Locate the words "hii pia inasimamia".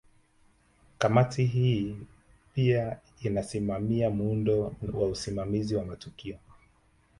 1.45-4.09